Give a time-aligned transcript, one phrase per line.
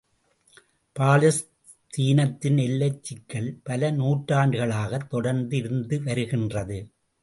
[0.95, 6.79] பாலஸ்தீனத்தின் எல்லைச் சிக்கல் பல நூற்றாண்டுகளாகத் தொடர்ந்து இருந்து வருகின்றது.